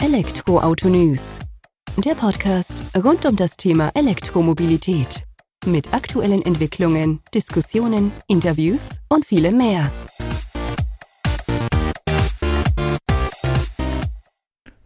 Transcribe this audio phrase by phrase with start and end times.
[0.00, 1.36] Elektroauto News.
[1.96, 5.24] Der Podcast rund um das Thema Elektromobilität.
[5.66, 9.90] Mit aktuellen Entwicklungen, Diskussionen, Interviews und vielem mehr.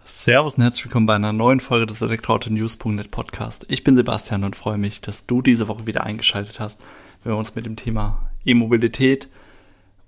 [0.02, 3.66] Servus und herzlich willkommen bei einer neuen Folge des Elektroauto-News.net Podcast.
[3.68, 6.80] Ich bin Sebastian und freue mich, dass du diese Woche wieder eingeschaltet hast,
[7.22, 9.28] wenn wir uns mit dem Thema E-Mobilität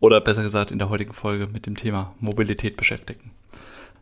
[0.01, 3.33] oder besser gesagt in der heutigen Folge mit dem Thema Mobilität beschäftigen.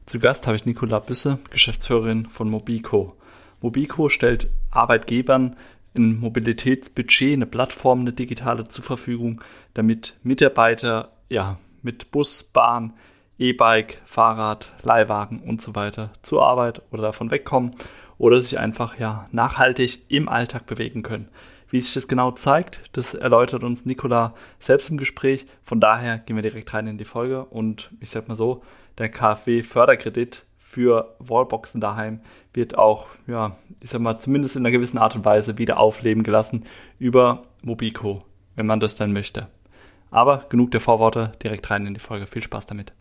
[0.05, 3.17] Zu Gast habe ich Nicola Büsse, Geschäftsführerin von Mobico.
[3.61, 5.57] Mobico stellt Arbeitgebern
[5.95, 9.41] ein Mobilitätsbudget, eine Plattform, eine digitale zur Verfügung,
[9.75, 12.95] damit Mitarbeiter ja mit Bus, Bahn,
[13.39, 17.75] E-Bike, Fahrrad, Leihwagen und so weiter zur Arbeit oder davon wegkommen
[18.19, 21.29] oder sich einfach ja nachhaltig im Alltag bewegen können.
[21.73, 25.47] Wie sich das genau zeigt, das erläutert uns Nicola selbst im Gespräch.
[25.65, 28.63] Von daher gehen wir direkt rein in die Folge und ich sag mal so,
[28.99, 32.21] der KfW-Förderkredit für Wallboxen daheim
[32.53, 36.25] wird auch, ja, ich sag mal, zumindest in einer gewissen Art und Weise wieder aufleben
[36.25, 36.65] gelassen
[36.99, 38.23] über Mobico,
[38.55, 39.49] wenn man das dann möchte.
[40.11, 42.27] Aber genug der Vorworte, direkt rein in die Folge.
[42.27, 42.93] Viel Spaß damit.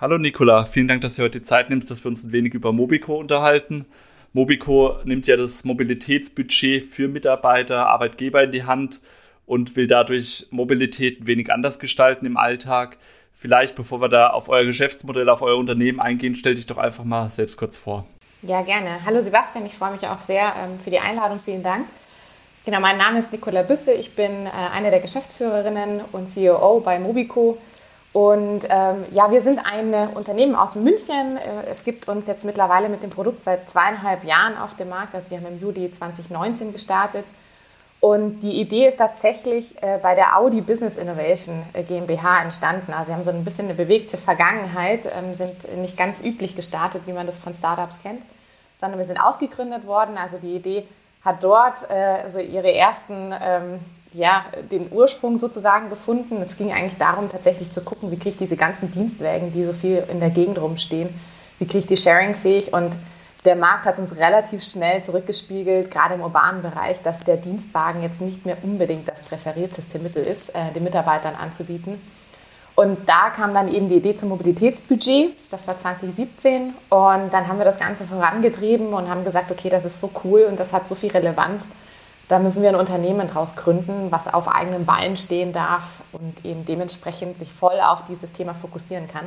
[0.00, 2.54] Hallo Nicola, vielen Dank, dass du heute die Zeit nimmst, dass wir uns ein wenig
[2.54, 3.86] über Mobico unterhalten.
[4.34, 9.00] Mobico nimmt ja das Mobilitätsbudget für Mitarbeiter, Arbeitgeber in die Hand
[9.46, 12.98] und will dadurch Mobilität wenig anders gestalten im Alltag.
[13.32, 17.04] Vielleicht, bevor wir da auf euer Geschäftsmodell, auf euer Unternehmen eingehen, stell dich doch einfach
[17.04, 18.06] mal selbst kurz vor.
[18.42, 19.04] Ja, gerne.
[19.06, 21.38] Hallo Sebastian, ich freue mich auch sehr ähm, für die Einladung.
[21.38, 21.86] Vielen Dank.
[22.64, 23.92] Genau, mein Name ist Nicola Büsse.
[23.92, 27.56] Ich bin äh, eine der Geschäftsführerinnen und CEO bei Mobico.
[28.14, 31.36] Und ähm, ja, wir sind ein Unternehmen aus München.
[31.36, 35.16] Äh, es gibt uns jetzt mittlerweile mit dem Produkt seit zweieinhalb Jahren auf dem Markt.
[35.16, 37.24] Also wir haben im Juli 2019 gestartet.
[37.98, 42.92] Und die Idee ist tatsächlich äh, bei der Audi Business Innovation äh, GmbH entstanden.
[42.92, 47.02] Also wir haben so ein bisschen eine bewegte Vergangenheit, ähm, sind nicht ganz üblich gestartet,
[47.06, 48.22] wie man das von Startups kennt,
[48.78, 50.16] sondern wir sind ausgegründet worden.
[50.18, 50.86] Also die Idee
[51.24, 53.80] hat dort äh, so ihre ersten, ähm,
[54.14, 56.40] ja, den Ursprung sozusagen gefunden.
[56.40, 59.72] Es ging eigentlich darum, tatsächlich zu gucken, wie kriege ich diese ganzen Dienstwägen, die so
[59.72, 61.08] viel in der Gegend rumstehen,
[61.58, 62.92] wie kriege ich die sharing-fähig und
[63.44, 68.20] der Markt hat uns relativ schnell zurückgespiegelt, gerade im urbanen Bereich, dass der Dienstwagen jetzt
[68.20, 72.00] nicht mehr unbedingt das präferierteste Mittel ist, äh, den Mitarbeitern anzubieten.
[72.74, 76.74] Und da kam dann eben die Idee zum Mobilitätsbudget, das war 2017.
[76.88, 80.46] Und dann haben wir das Ganze vorangetrieben und haben gesagt, okay, das ist so cool
[80.48, 81.64] und das hat so viel Relevanz.
[82.28, 86.64] Da müssen wir ein Unternehmen daraus gründen, was auf eigenen Beinen stehen darf und eben
[86.64, 89.26] dementsprechend sich voll auf dieses Thema fokussieren kann.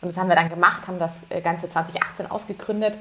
[0.00, 2.94] Und das haben wir dann gemacht, haben das äh, Ganze 2018 ausgegründet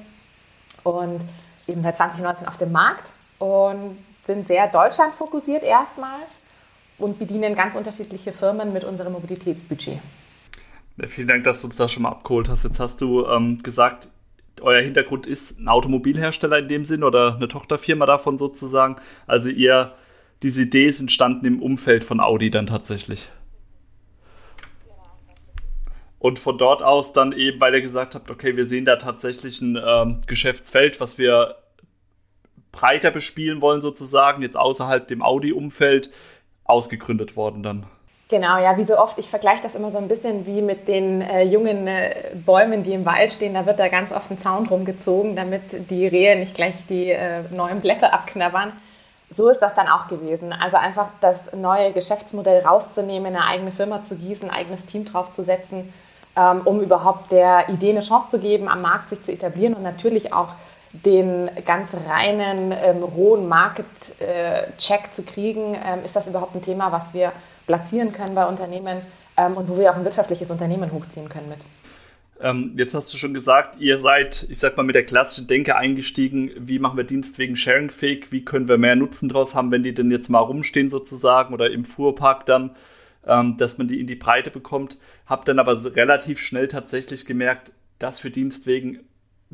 [0.84, 1.22] und
[1.68, 6.20] eben seit 2019 auf dem Markt und sind sehr Deutschland fokussiert erstmal
[6.98, 10.00] und bedienen ganz unterschiedliche Firmen mit unserem Mobilitätsbudget.
[11.08, 12.64] Vielen Dank, dass du das schon mal abgeholt hast.
[12.64, 14.08] Jetzt hast du ähm, gesagt,
[14.64, 18.96] euer Hintergrund ist ein Automobilhersteller in dem Sinn oder eine Tochterfirma davon sozusagen.
[19.28, 19.94] Also ihr,
[20.42, 23.30] diese Idee ist entstanden im Umfeld von Audi dann tatsächlich.
[26.20, 29.62] Und von dort aus dann eben, weil ihr gesagt habt, okay, wir sehen da tatsächlich
[29.62, 31.58] ein ähm, Geschäftsfeld, was wir
[32.72, 36.12] breiter bespielen wollen sozusagen, jetzt außerhalb dem Audi-Umfeld,
[36.64, 37.86] ausgegründet worden dann.
[38.34, 41.22] Genau, ja, wie so oft, ich vergleiche das immer so ein bisschen wie mit den
[41.22, 43.54] äh, jungen äh, Bäumen, die im Wald stehen.
[43.54, 45.62] Da wird da ganz oft ein Zaun rumgezogen, damit
[45.92, 48.72] die Rehe nicht gleich die äh, neuen Blätter abknabbern.
[49.38, 50.52] So ist das dann auch gewesen.
[50.52, 55.94] Also einfach das neue Geschäftsmodell rauszunehmen, eine eigene Firma zu gießen, ein eigenes Team draufzusetzen
[56.36, 59.84] ähm, um überhaupt der Idee eine Chance zu geben, am Markt sich zu etablieren und
[59.84, 60.50] natürlich auch
[61.06, 65.76] den ganz reinen, ähm, rohen Market-Check äh, zu kriegen.
[65.76, 67.32] Ähm, ist das überhaupt ein Thema, was wir
[67.66, 68.98] platzieren können bei Unternehmen
[69.38, 71.60] ähm, und wo wir auch ein wirtschaftliches Unternehmen hochziehen können mit?
[72.42, 75.76] Ähm, jetzt hast du schon gesagt, ihr seid, ich sag mal, mit der klassischen Denke
[75.76, 76.52] eingestiegen.
[76.58, 78.32] Wie machen wir Dienstwegen sharing-fähig?
[78.32, 81.72] Wie können wir mehr Nutzen draus haben, wenn die denn jetzt mal rumstehen sozusagen oder
[81.72, 82.76] im Fuhrpark dann?
[83.26, 84.98] ähm, dass man die in die Breite bekommt.
[85.26, 89.00] Habe dann aber relativ schnell tatsächlich gemerkt, dass für Dienstwegen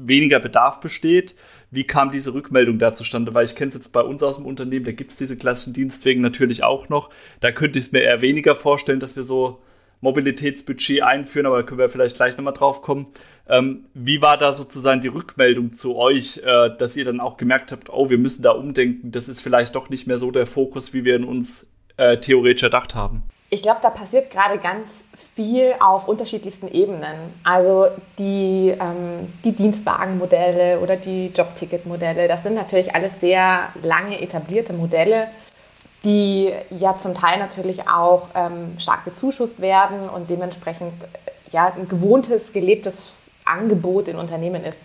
[0.07, 1.35] weniger Bedarf besteht.
[1.71, 3.33] Wie kam diese Rückmeldung da zustande?
[3.33, 5.73] Weil ich kenne es jetzt bei uns aus dem Unternehmen, da gibt es diese klassischen
[5.73, 7.09] Dienstwegen natürlich auch noch.
[7.41, 9.61] Da könnte ich es mir eher weniger vorstellen, dass wir so
[10.01, 13.07] Mobilitätsbudget einführen, aber da können wir vielleicht gleich nochmal drauf kommen.
[13.47, 17.71] Ähm, wie war da sozusagen die Rückmeldung zu euch, äh, dass ihr dann auch gemerkt
[17.71, 20.93] habt, oh, wir müssen da umdenken, das ist vielleicht doch nicht mehr so der Fokus,
[20.93, 23.23] wie wir in uns äh, theoretisch erdacht haben?
[23.51, 25.05] Ich glaube, da passiert gerade ganz
[25.35, 27.15] viel auf unterschiedlichsten Ebenen.
[27.43, 27.87] Also
[28.19, 35.27] die, ähm, die Dienstwagenmodelle oder die Jobticketmodelle, das sind natürlich alles sehr lange etablierte Modelle,
[36.03, 40.93] die ja zum Teil natürlich auch ähm, stark bezuschusst werden und dementsprechend
[41.51, 43.13] ja, ein gewohntes, gelebtes
[43.45, 44.77] Angebot in Unternehmen ist.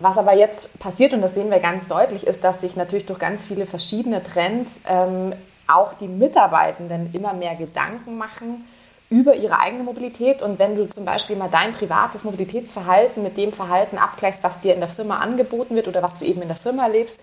[0.00, 3.18] Was aber jetzt passiert, und das sehen wir ganz deutlich, ist, dass sich natürlich durch
[3.18, 5.34] ganz viele verschiedene Trends ähm,
[5.74, 8.64] auch die Mitarbeitenden immer mehr Gedanken machen
[9.10, 10.40] über ihre eigene Mobilität.
[10.42, 14.74] Und wenn du zum Beispiel mal dein privates Mobilitätsverhalten mit dem Verhalten abgleichst, was dir
[14.74, 17.20] in der Firma angeboten wird oder was du eben in der Firma lebst,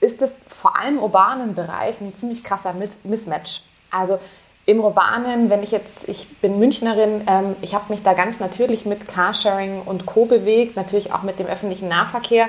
[0.00, 2.74] ist es vor allem im urbanen Bereich ein ziemlich krasser
[3.04, 3.62] Mismatch.
[3.90, 4.18] Also
[4.66, 8.84] im Urbanen, wenn ich jetzt, ich bin Münchnerin, ähm, ich habe mich da ganz natürlich
[8.84, 10.26] mit Carsharing und Co.
[10.26, 12.44] bewegt, natürlich auch mit dem öffentlichen Nahverkehr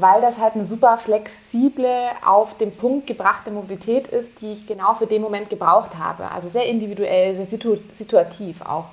[0.00, 1.86] weil das halt eine super flexible,
[2.24, 6.30] auf den Punkt gebrachte Mobilität ist, die ich genau für den Moment gebraucht habe.
[6.30, 8.86] Also sehr individuell, sehr situ situativ auch.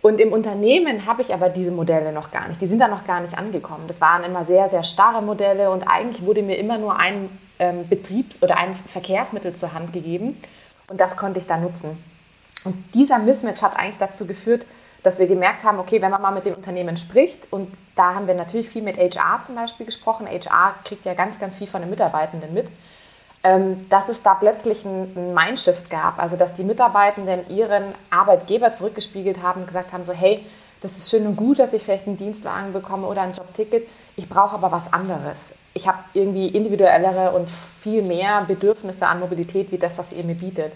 [0.00, 2.60] Und im Unternehmen habe ich aber diese Modelle noch gar nicht.
[2.60, 3.84] Die sind da noch gar nicht angekommen.
[3.88, 7.28] Das waren immer sehr, sehr starre Modelle und eigentlich wurde mir immer nur ein
[7.58, 10.40] ähm, Betriebs- oder ein Verkehrsmittel zur Hand gegeben
[10.90, 11.98] und das konnte ich da nutzen.
[12.64, 14.66] Und dieser Mismatch hat eigentlich dazu geführt,
[15.02, 18.26] dass wir gemerkt haben, okay, wenn man mal mit dem Unternehmen spricht, und da haben
[18.26, 21.80] wir natürlich viel mit HR zum Beispiel gesprochen, HR kriegt ja ganz, ganz viel von
[21.80, 22.66] den Mitarbeitenden mit,
[23.44, 29.42] ähm, dass es da plötzlich einen Mindshift gab, also dass die Mitarbeitenden ihren Arbeitgeber zurückgespiegelt
[29.42, 30.44] haben und gesagt haben, so hey,
[30.80, 34.28] das ist schön und gut, dass ich vielleicht einen Dienstwagen bekomme oder ein Jobticket, ich
[34.28, 35.54] brauche aber was anderes.
[35.74, 40.34] Ich habe irgendwie individuellere und viel mehr Bedürfnisse an Mobilität wie das, was ihr mir
[40.34, 40.72] bietet.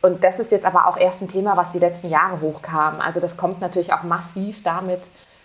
[0.00, 3.00] Und das ist jetzt aber auch erst ein Thema, was die letzten Jahre hochkam.
[3.04, 5.00] Also das kommt natürlich auch massiv damit,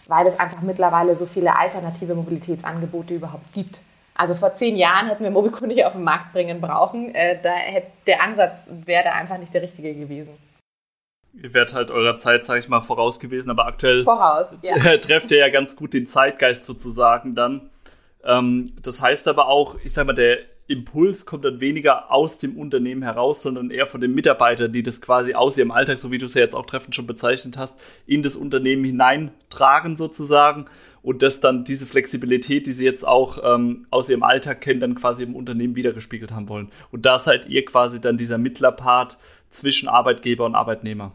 [0.07, 3.79] weil es einfach mittlerweile so viele alternative Mobilitätsangebote überhaupt gibt.
[4.15, 7.13] Also vor zehn Jahren hätten wir Mobico nicht auf den Markt bringen brauchen.
[7.15, 8.53] Äh, da hätte, der Ansatz
[8.85, 10.37] wäre da einfach nicht der richtige gewesen.
[11.33, 14.97] Ihr wärt halt eurer Zeit, sage ich mal, voraus gewesen, aber aktuell voraus, ja.
[14.97, 17.71] trefft ihr ja ganz gut den Zeitgeist sozusagen dann.
[18.23, 20.37] Ähm, das heißt aber auch, ich sag mal, der
[20.67, 25.01] Impuls kommt dann weniger aus dem Unternehmen heraus, sondern eher von den Mitarbeitern, die das
[25.01, 27.75] quasi aus ihrem Alltag, so wie du es ja jetzt auch treffend schon bezeichnet hast,
[28.07, 30.65] in das Unternehmen hineintragen sozusagen
[31.01, 34.95] und das dann diese Flexibilität, die sie jetzt auch ähm, aus ihrem Alltag kennen, dann
[34.95, 36.71] quasi im Unternehmen wiedergespiegelt haben wollen.
[36.91, 39.17] Und da seid ihr quasi dann dieser Mittlerpart
[39.51, 41.11] zwischen Arbeitgeber und Arbeitnehmer.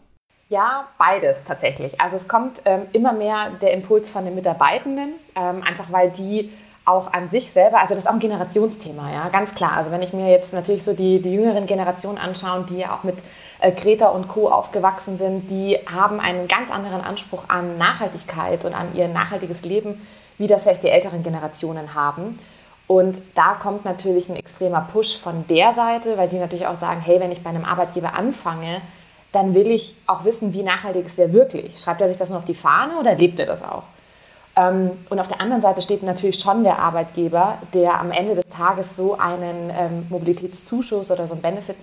[0.51, 2.01] Ja, beides tatsächlich.
[2.01, 6.51] Also es kommt ähm, immer mehr der Impuls von den Mitarbeitenden, ähm, einfach weil die
[6.89, 9.73] auch an sich selber, also das ist auch ein Generationsthema, ja, ganz klar.
[9.77, 13.05] Also wenn ich mir jetzt natürlich so die, die jüngeren Generationen anschaue, die ja auch
[13.05, 13.17] mit
[13.61, 14.49] äh, Greta und Co.
[14.49, 20.01] aufgewachsen sind, die haben einen ganz anderen Anspruch an Nachhaltigkeit und an ihr nachhaltiges Leben,
[20.39, 22.39] wie das vielleicht die älteren Generationen haben.
[22.87, 27.01] Und da kommt natürlich ein extremer Push von der Seite, weil die natürlich auch sagen,
[27.01, 28.81] hey, wenn ich bei einem Arbeitgeber anfange,
[29.33, 31.79] dann will ich auch wissen, wie nachhaltig ist der wirklich.
[31.79, 33.83] Schreibt er sich das nur auf die Fahne oder lebt er das auch?
[34.59, 38.49] Ähm, und auf der anderen Seite steht natürlich schon der Arbeitgeber, der am Ende des
[38.49, 41.77] Tages so einen ähm, Mobilitätszuschuss oder so einen Benefit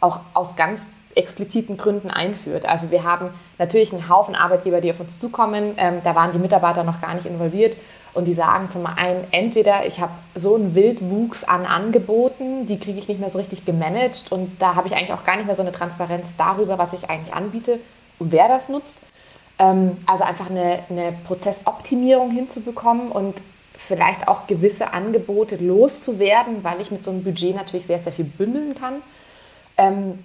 [0.00, 2.68] auch aus ganz expliziten Gründen einführt.
[2.68, 5.74] Also wir haben natürlich einen Haufen Arbeitgeber, die auf uns zukommen.
[5.76, 7.76] Ähm, da waren die Mitarbeiter noch gar nicht involviert.
[8.14, 12.98] Und die sagen zum einen, entweder ich habe so einen Wildwuchs an Angeboten, die kriege
[12.98, 15.54] ich nicht mehr so richtig gemanagt und da habe ich eigentlich auch gar nicht mehr
[15.54, 17.78] so eine Transparenz darüber, was ich eigentlich anbiete
[18.18, 18.96] und wer das nutzt.
[19.58, 23.42] Ähm, also einfach eine, eine Prozessoptimierung hinzubekommen und
[23.74, 28.24] vielleicht auch gewisse Angebote loszuwerden, weil ich mit so einem Budget natürlich sehr, sehr viel
[28.24, 28.94] bündeln kann.
[29.76, 30.24] Ähm,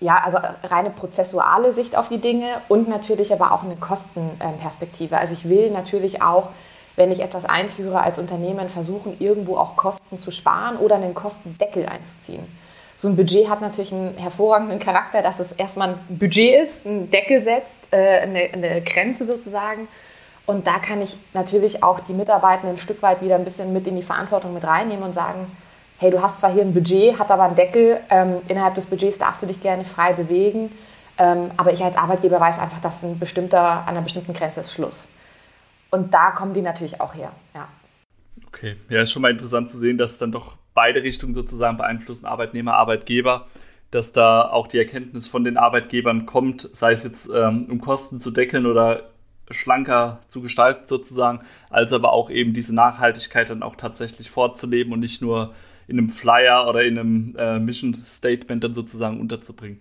[0.00, 5.16] ja, also reine prozessuale Sicht auf die Dinge und natürlich aber auch eine Kostenperspektive.
[5.16, 6.48] Also ich will natürlich auch,
[6.96, 11.86] wenn ich etwas einführe als Unternehmen, versuchen, irgendwo auch Kosten zu sparen oder einen Kostendeckel
[11.86, 12.44] einzuziehen
[13.02, 17.10] so ein Budget hat natürlich einen hervorragenden Charakter, dass es erstmal ein Budget ist, einen
[17.10, 19.88] Deckel setzt, äh, eine, eine Grenze sozusagen.
[20.46, 23.88] Und da kann ich natürlich auch die Mitarbeitenden ein Stück weit wieder ein bisschen mit
[23.88, 25.50] in die Verantwortung mit reinnehmen und sagen,
[25.98, 29.18] hey, du hast zwar hier ein Budget, hat aber einen Deckel, ähm, innerhalb des Budgets
[29.18, 30.70] darfst du dich gerne frei bewegen,
[31.18, 34.74] ähm, aber ich als Arbeitgeber weiß einfach, dass ein bestimmter, an einer bestimmten Grenze ist
[34.74, 35.08] Schluss.
[35.90, 37.66] Und da kommen die natürlich auch her, ja.
[38.46, 41.76] Okay, ja, ist schon mal interessant zu sehen, dass es dann doch beide Richtungen sozusagen
[41.76, 43.46] beeinflussen, Arbeitnehmer, Arbeitgeber,
[43.90, 48.20] dass da auch die Erkenntnis von den Arbeitgebern kommt, sei es jetzt ähm, um Kosten
[48.20, 49.10] zu deckeln oder
[49.50, 55.00] schlanker zu gestalten sozusagen, als aber auch eben diese Nachhaltigkeit dann auch tatsächlich vorzuleben und
[55.00, 55.54] nicht nur
[55.88, 59.80] in einem Flyer oder in einem äh, Mission Statement dann sozusagen unterzubringen.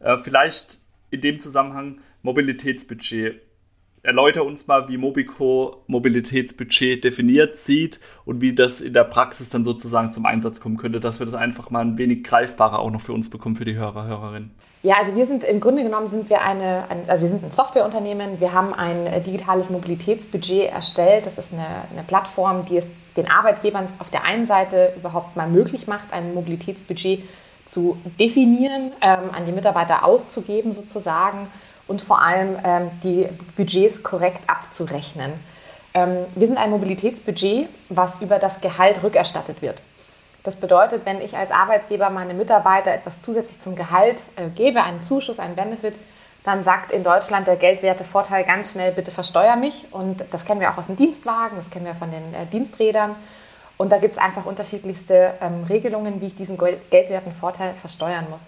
[0.00, 0.80] Äh, vielleicht
[1.10, 3.40] in dem Zusammenhang Mobilitätsbudget
[4.02, 9.64] erläuter uns mal, wie Mobico Mobilitätsbudget definiert sieht und wie das in der Praxis dann
[9.64, 13.00] sozusagen zum Einsatz kommen könnte, dass wir das einfach mal ein wenig greifbarer auch noch
[13.00, 14.50] für uns bekommen, für die Hörer, Hörerinnen.
[14.82, 17.52] Ja, also wir sind im Grunde genommen sind wir eine, ein, also wir sind ein
[17.52, 18.40] Softwareunternehmen.
[18.40, 21.24] Wir haben ein äh, digitales Mobilitätsbudget erstellt.
[21.26, 25.48] Das ist eine, eine Plattform, die es den Arbeitgebern auf der einen Seite überhaupt mal
[25.48, 27.22] möglich macht, ein Mobilitätsbudget
[27.66, 31.46] zu definieren, ähm, an die Mitarbeiter auszugeben sozusagen
[31.92, 35.30] und vor allem ähm, die Budgets korrekt abzurechnen.
[35.92, 39.78] Ähm, wir sind ein Mobilitätsbudget, was über das Gehalt rückerstattet wird.
[40.42, 45.02] Das bedeutet, wenn ich als Arbeitgeber meine Mitarbeiter etwas zusätzlich zum Gehalt äh, gebe, einen
[45.02, 45.94] Zuschuss, einen Benefit,
[46.44, 49.84] dann sagt in Deutschland der Geldwertevorteil ganz schnell, bitte versteuer mich.
[49.92, 53.14] Und das kennen wir auch aus dem Dienstwagen, das kennen wir von den äh, Diensträdern.
[53.76, 58.46] Und da gibt es einfach unterschiedlichste ähm, Regelungen, wie ich diesen Geldwertenvorteil versteuern muss.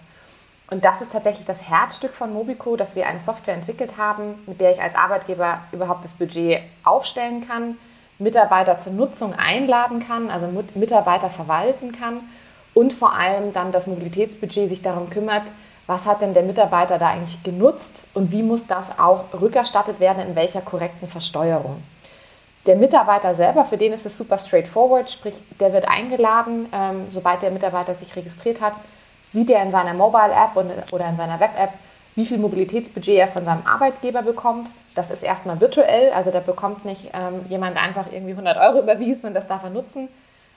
[0.69, 4.59] Und das ist tatsächlich das Herzstück von Mobico, dass wir eine Software entwickelt haben, mit
[4.59, 7.77] der ich als Arbeitgeber überhaupt das Budget aufstellen kann,
[8.17, 12.21] Mitarbeiter zur Nutzung einladen kann, also Mitarbeiter verwalten kann
[12.73, 15.43] und vor allem dann das Mobilitätsbudget sich darum kümmert,
[15.87, 20.27] was hat denn der Mitarbeiter da eigentlich genutzt und wie muss das auch rückerstattet werden,
[20.27, 21.83] in welcher korrekten Versteuerung.
[22.65, 27.43] Der Mitarbeiter selber, für den ist es super straightforward, sprich, der wird eingeladen, ähm, sobald
[27.43, 28.73] der Mitarbeiter sich registriert hat,
[29.35, 31.71] sieht er in seiner Mobile-App oder in seiner Web-App,
[32.15, 34.69] wie viel Mobilitätsbudget er von seinem Arbeitgeber bekommt.
[34.95, 39.27] Das ist erstmal virtuell, also da bekommt nicht ähm, jemand einfach irgendwie 100 Euro überwiesen
[39.27, 40.07] und das darf er nutzen,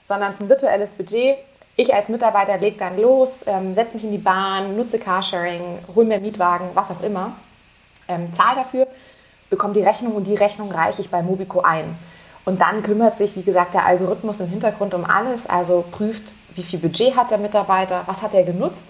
[0.07, 1.37] sondern es ist ein virtuelles Budget.
[1.75, 6.05] Ich als Mitarbeiter lege dann los, ähm, setze mich in die Bahn, nutze Carsharing, hole
[6.05, 7.33] mir Mietwagen, was auch immer,
[8.07, 8.87] ähm, zahle dafür,
[9.49, 11.93] bekomme die Rechnung und die Rechnung reiche ich bei Mobico ein.
[12.45, 16.23] Und dann kümmert sich, wie gesagt, der Algorithmus im Hintergrund um alles, also prüft,
[16.59, 18.85] wie viel Budget hat der Mitarbeiter, was hat er genutzt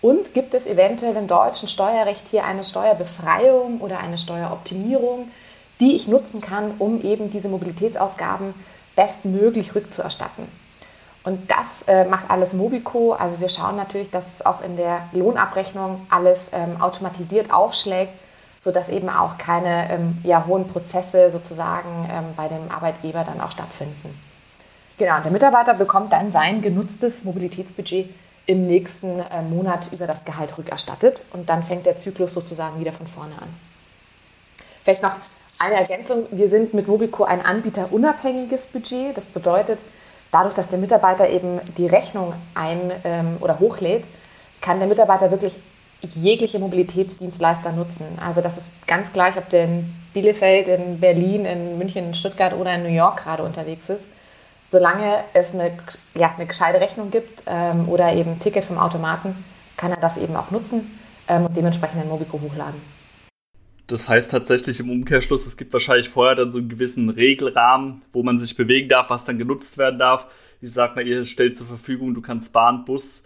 [0.00, 5.30] und gibt es eventuell im deutschen Steuerrecht hier eine Steuerbefreiung oder eine Steueroptimierung,
[5.78, 8.54] die ich nutzen kann, um eben diese Mobilitätsausgaben
[8.96, 10.48] bestmöglich rückzuerstatten.
[11.24, 13.12] Und das äh, macht alles Mobico.
[13.12, 18.14] Also wir schauen natürlich, dass es auch in der Lohnabrechnung alles ähm, automatisiert aufschlägt,
[18.64, 23.50] sodass eben auch keine ähm, ja, hohen Prozesse sozusagen ähm, bei dem Arbeitgeber dann auch
[23.50, 24.29] stattfinden.
[25.00, 28.10] Genau, der Mitarbeiter bekommt dann sein genutztes Mobilitätsbudget
[28.46, 32.92] im nächsten äh, Monat über das Gehalt rückerstattet und dann fängt der Zyklus sozusagen wieder
[32.92, 33.48] von vorne an.
[34.82, 35.12] Vielleicht noch
[35.60, 36.26] eine Ergänzung.
[36.32, 39.16] Wir sind mit Mobico ein anbieterunabhängiges Budget.
[39.16, 39.78] Das bedeutet,
[40.32, 44.04] dadurch, dass der Mitarbeiter eben die Rechnung ein- ähm, oder hochlädt,
[44.60, 45.56] kann der Mitarbeiter wirklich
[46.02, 48.06] jegliche Mobilitätsdienstleister nutzen.
[48.24, 52.54] Also das ist ganz gleich, ob der in Bielefeld, in Berlin, in München, in Stuttgart
[52.54, 54.02] oder in New York gerade unterwegs ist
[54.70, 55.72] solange es eine,
[56.14, 59.34] ja, eine gescheite Rechnung gibt ähm, oder eben ein Ticket vom Automaten,
[59.76, 60.88] kann er das eben auch nutzen
[61.28, 62.80] ähm, und dementsprechend in Mobico hochladen.
[63.88, 68.22] Das heißt tatsächlich im Umkehrschluss, es gibt wahrscheinlich vorher dann so einen gewissen Regelrahmen, wo
[68.22, 70.28] man sich bewegen darf, was dann genutzt werden darf.
[70.60, 73.24] Ich sag mal, ihr stellt zur Verfügung, du kannst Bahn, Bus,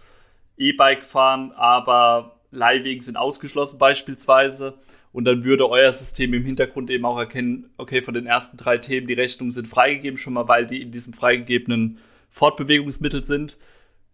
[0.57, 4.73] E-Bike fahren, aber Leihwegen sind ausgeschlossen beispielsweise.
[5.15, 8.79] Und dann würde euer System im Hintergrund eben auch erkennen, okay, von den ersten drei
[8.79, 11.99] Themen, die Rechnungen sind freigegeben, schon mal, weil die in diesem freigegebenen
[12.31, 13.57] Fortbewegungsmittel sind.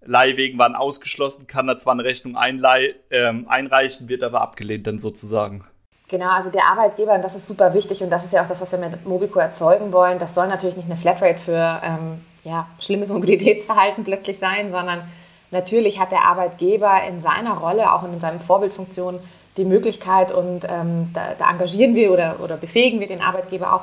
[0.06, 5.00] Leihwegen waren ausgeschlossen, kann da zwar eine Rechnung einleih, äh, einreichen, wird aber abgelehnt dann
[5.00, 5.66] sozusagen.
[6.08, 8.62] Genau, also der Arbeitgeber, und das ist super wichtig und das ist ja auch das,
[8.62, 12.68] was wir mit Mobico erzeugen wollen, das soll natürlich nicht eine Flatrate für ähm, ja,
[12.80, 15.02] schlimmes Mobilitätsverhalten plötzlich sein, sondern
[15.50, 19.20] natürlich hat der Arbeitgeber in seiner Rolle, auch in seinem Vorbildfunktion,
[19.58, 23.82] die Möglichkeit und ähm, da, da, engagieren wir oder, oder befähigen wir den Arbeitgeber auch,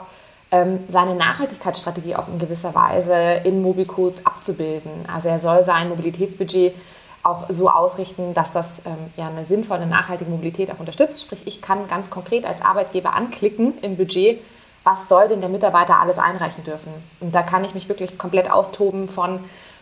[0.51, 4.91] ähm, seine Nachhaltigkeitsstrategie auch in gewisser Weise in Mobicodes abzubilden.
[5.13, 6.75] Also er soll sein Mobilitätsbudget
[7.23, 11.23] auch so ausrichten, dass das ähm, ja eine sinnvolle, nachhaltige Mobilität auch unterstützt.
[11.23, 14.41] Sprich, ich kann ganz konkret als Arbeitgeber anklicken im Budget,
[14.85, 16.93] was soll denn der Mitarbeiter alles einreichen dürfen.
[17.21, 19.41] Und da kann ich mich wirklich komplett austoben von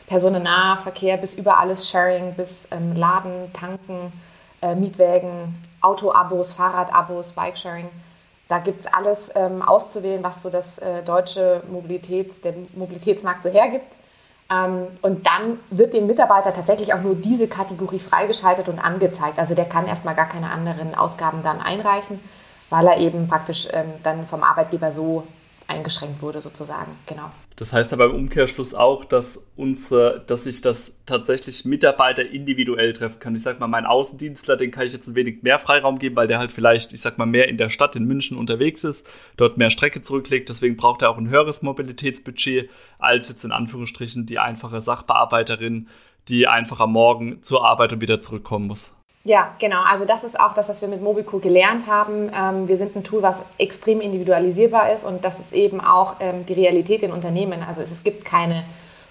[0.08, 4.12] Personennahverkehr bis über alles Sharing, bis ähm, Laden, Tanken,
[4.66, 7.88] äh, Mietwägen, Autoabos, Fahrradabos, Bikesharing.
[8.48, 13.48] Da gibt es alles ähm, auszuwählen, was so das äh, deutsche Mobilität, der Mobilitätsmarkt so
[13.48, 13.86] hergibt.
[14.50, 19.38] Ähm, und dann wird dem Mitarbeiter tatsächlich auch nur diese Kategorie freigeschaltet und angezeigt.
[19.38, 22.20] Also der kann erstmal gar keine anderen Ausgaben dann einreichen,
[22.70, 25.24] weil er eben praktisch ähm, dann vom Arbeitgeber so
[25.68, 26.92] eingeschränkt wurde sozusagen.
[27.06, 27.30] Genau.
[27.56, 33.18] Das heißt aber im Umkehrschluss auch, dass unsere, dass sich das tatsächlich Mitarbeiter individuell treffen
[33.18, 33.34] kann.
[33.34, 36.26] Ich sag mal, mein Außendienstler, den kann ich jetzt ein wenig mehr Freiraum geben, weil
[36.26, 39.56] der halt vielleicht, ich sag mal, mehr in der Stadt in München unterwegs ist, dort
[39.56, 40.48] mehr Strecke zurücklegt.
[40.48, 45.88] Deswegen braucht er auch ein höheres Mobilitätsbudget als jetzt in Anführungsstrichen die einfache Sachbearbeiterin,
[46.28, 48.95] die einfach am Morgen zur Arbeit und wieder zurückkommen muss.
[49.26, 49.82] Ja, genau.
[49.82, 52.30] Also das ist auch das, was wir mit Mobico gelernt haben.
[52.32, 56.46] Ähm, wir sind ein Tool, was extrem individualisierbar ist und das ist eben auch ähm,
[56.46, 57.60] die Realität in Unternehmen.
[57.66, 58.62] Also es, gibt keine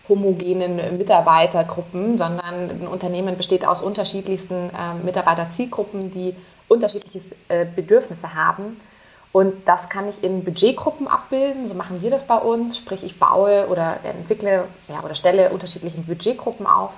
[0.07, 6.33] homogenen Mitarbeitergruppen, sondern ein Unternehmen besteht aus unterschiedlichsten ähm, Mitarbeiterzielgruppen, die
[6.69, 7.19] unterschiedliche
[7.49, 8.79] äh, Bedürfnisse haben.
[9.33, 11.67] Und das kann ich in Budgetgruppen abbilden.
[11.67, 12.77] So machen wir das bei uns.
[12.77, 16.91] Sprich, ich baue oder entwickle ja, oder stelle unterschiedliche Budgetgruppen auf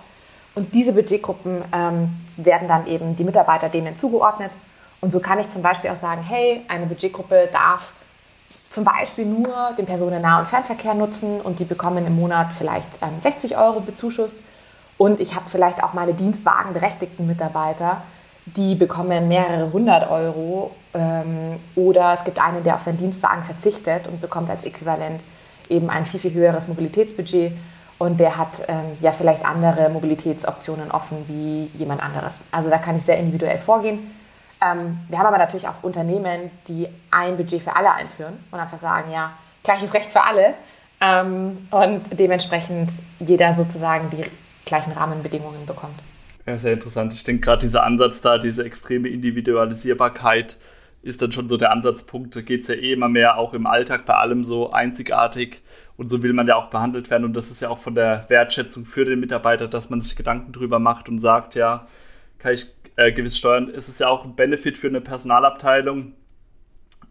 [0.57, 4.49] und diese Budgetgruppen ähm, werden dann eben die Mitarbeiter denen zugeordnet
[5.01, 7.91] Und so kann ich zum Beispiel auch sagen, hey, eine Budgetgruppe darf
[8.49, 13.21] zum Beispiel nur den Personennah- und Fernverkehr nutzen und die bekommen im Monat vielleicht ähm,
[13.21, 14.35] 60 Euro bezuschusst.
[14.97, 18.01] Und ich habe vielleicht auch meine dienstwagenberechtigten Mitarbeiter,
[18.47, 20.71] die bekommen mehrere hundert Euro.
[20.95, 25.21] Ähm, oder es gibt einen, der auf seinen Dienstwagen verzichtet und bekommt als Äquivalent
[25.69, 27.51] eben ein viel, viel höheres Mobilitätsbudget.
[27.99, 32.39] Und der hat ähm, ja vielleicht andere Mobilitätsoptionen offen wie jemand anderes.
[32.51, 33.99] Also da kann ich sehr individuell vorgehen.
[34.61, 38.77] Ähm, wir haben aber natürlich auch Unternehmen, die ein Budget für alle einführen und einfach
[38.77, 40.53] sagen, ja, gleiches Recht für alle.
[40.99, 42.89] Ähm, und dementsprechend
[43.19, 44.23] jeder sozusagen die
[44.65, 45.99] gleichen Rahmenbedingungen bekommt.
[46.45, 47.13] Ja, sehr interessant.
[47.13, 50.57] Ich denke gerade dieser Ansatz da, diese extreme Individualisierbarkeit
[51.07, 52.35] ist dann schon so der Ansatzpunkt.
[52.35, 55.61] Da geht es ja eh immer mehr auch im Alltag bei allem so einzigartig
[55.95, 57.23] und so will man ja auch behandelt werden.
[57.23, 60.51] Und das ist ja auch von der Wertschätzung für den Mitarbeiter, dass man sich Gedanken
[60.51, 61.87] drüber macht und sagt, ja,
[62.37, 63.71] kann ich äh, gewiss steuern.
[63.73, 66.13] Es ist ja auch ein Benefit für eine Personalabteilung,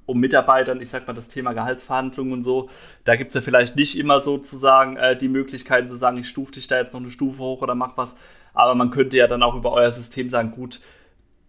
[0.04, 2.70] um Mitarbeitern, ich sag mal, das Thema Gehaltsverhandlungen und so,
[3.04, 6.52] da gibt es ja vielleicht nicht immer sozusagen äh, die Möglichkeiten zu sagen, ich stufe
[6.52, 8.16] dich da jetzt noch eine Stufe hoch oder mach was.
[8.54, 10.80] Aber man könnte ja dann auch über euer System sagen, gut,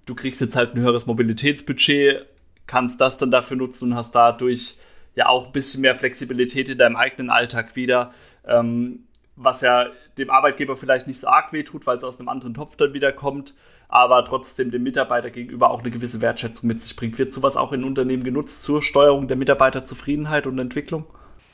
[0.06, 2.25] du kriegst jetzt halt ein höheres Mobilitätsbudget,
[2.67, 4.77] kannst das dann dafür nutzen und hast dadurch
[5.15, 8.12] ja auch ein bisschen mehr Flexibilität in deinem eigenen Alltag wieder.
[8.45, 9.07] Ähm,
[9.38, 12.75] was ja dem Arbeitgeber vielleicht nicht so arg wehtut, weil es aus einem anderen Topf
[12.75, 13.55] dann wieder kommt,
[13.88, 17.17] aber trotzdem dem Mitarbeiter gegenüber auch eine gewisse Wertschätzung mit sich bringt.
[17.17, 21.05] Wird sowas auch in Unternehmen genutzt zur Steuerung der Mitarbeiterzufriedenheit und Entwicklung?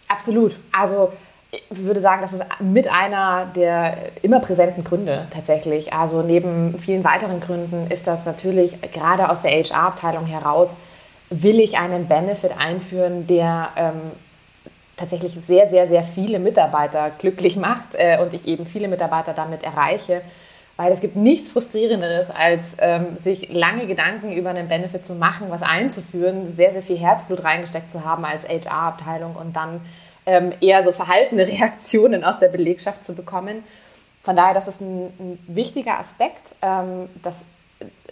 [0.08, 0.56] Absolut.
[0.72, 1.12] Also
[1.52, 5.94] ich würde sagen, das ist mit einer der immer präsenten Gründe tatsächlich.
[5.94, 10.76] Also neben vielen weiteren Gründen ist das natürlich gerade aus der HR-Abteilung heraus,
[11.42, 14.12] will ich einen Benefit einführen, der ähm,
[14.98, 19.64] tatsächlich sehr, sehr, sehr viele Mitarbeiter glücklich macht äh, und ich eben viele Mitarbeiter damit
[19.64, 20.22] erreiche.
[20.76, 25.48] Weil es gibt nichts Frustrierenderes, als ähm, sich lange Gedanken über einen Benefit zu machen,
[25.50, 29.82] was einzuführen, sehr, sehr viel Herzblut reingesteckt zu haben als HR-Abteilung und dann
[30.26, 33.64] ähm, eher so verhaltene Reaktionen aus der Belegschaft zu bekommen.
[34.24, 36.56] Von daher, das ist ein, ein wichtiger Aspekt.
[36.62, 37.46] Ähm, das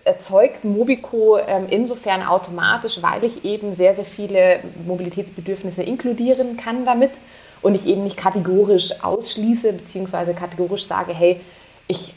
[0.03, 7.11] erzeugt Mobico ähm, insofern automatisch, weil ich eben sehr, sehr viele Mobilitätsbedürfnisse inkludieren kann damit
[7.61, 11.39] und ich eben nicht kategorisch ausschließe, beziehungsweise kategorisch sage, hey,
[11.87, 12.13] ich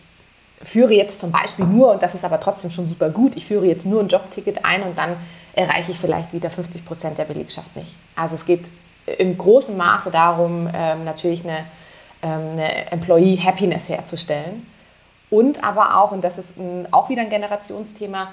[0.62, 3.66] führe jetzt zum Beispiel nur, und das ist aber trotzdem schon super gut, ich führe
[3.66, 5.16] jetzt nur ein Jobticket ein und dann
[5.52, 7.94] erreiche ich vielleicht wieder 50 Prozent der Belegschaft nicht.
[8.16, 8.64] Also es geht
[9.18, 11.58] im großen Maße darum, ähm, natürlich eine,
[12.22, 14.66] ähm, eine Employee Happiness herzustellen.
[15.30, 18.28] Und aber auch, und das ist ein, auch wieder ein Generationsthema,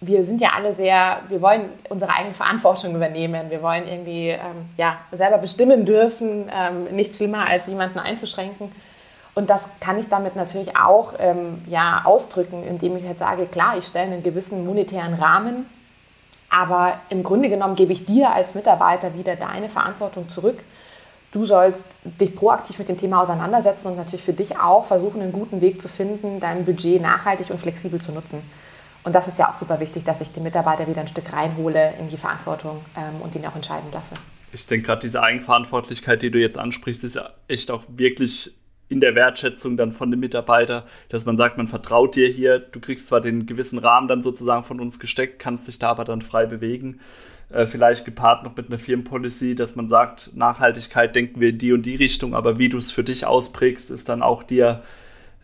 [0.00, 3.48] wir sind ja alle sehr, wir wollen unsere eigene Verantwortung übernehmen.
[3.48, 8.70] Wir wollen irgendwie ähm, ja, selber bestimmen dürfen, ähm, nichts schlimmer als jemanden einzuschränken.
[9.34, 13.78] Und das kann ich damit natürlich auch ähm, ja, ausdrücken, indem ich halt sage, klar,
[13.78, 15.66] ich stelle einen gewissen monetären Rahmen
[16.54, 20.60] aber im Grunde genommen gebe ich dir als Mitarbeiter wieder deine Verantwortung zurück.
[21.34, 25.32] Du sollst dich proaktiv mit dem Thema auseinandersetzen und natürlich für dich auch versuchen, einen
[25.32, 28.40] guten Weg zu finden, dein Budget nachhaltig und flexibel zu nutzen.
[29.02, 31.92] Und das ist ja auch super wichtig, dass ich den Mitarbeiter wieder ein Stück reinhole
[31.98, 34.14] in die Verantwortung ähm, und ihn auch entscheiden lasse.
[34.52, 38.54] Ich denke, gerade diese Eigenverantwortlichkeit, die du jetzt ansprichst, ist ja echt auch wirklich
[38.88, 42.78] in der Wertschätzung dann von dem Mitarbeiter, dass man sagt, man vertraut dir hier, du
[42.78, 46.22] kriegst zwar den gewissen Rahmen dann sozusagen von uns gesteckt, kannst dich da aber dann
[46.22, 47.00] frei bewegen.
[47.50, 51.72] Äh, vielleicht gepaart noch mit einer Firmenpolicy, dass man sagt, Nachhaltigkeit denken wir in die
[51.72, 54.82] und die Richtung, aber wie du es für dich ausprägst, ist dann auch dir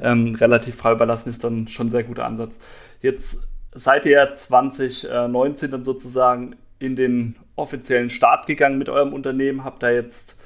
[0.00, 2.58] ähm, relativ frei überlassen, ist dann schon ein sehr guter Ansatz.
[3.02, 9.82] Jetzt seid ihr 2019 dann sozusagen in den offiziellen Start gegangen mit eurem Unternehmen, habt
[9.82, 10.36] da jetzt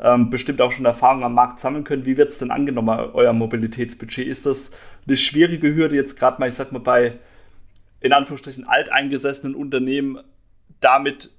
[0.00, 2.04] ähm, bestimmt auch schon Erfahrungen am Markt sammeln können.
[2.04, 4.26] Wie wird es denn angenommen, euer Mobilitätsbudget?
[4.26, 4.72] Ist das
[5.06, 7.14] eine schwierige Hürde jetzt gerade mal, ich sag mal, bei
[8.00, 10.18] in Anführungsstrichen alteingesessenen Unternehmen
[10.80, 11.32] damit,